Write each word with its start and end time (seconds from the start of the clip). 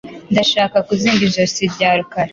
Ndashaka 0.31 0.77
kuzinga 0.87 1.21
ijosi 1.29 1.63
rya 1.73 1.89
Rukara. 1.97 2.29